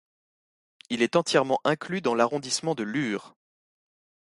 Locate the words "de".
2.73-2.81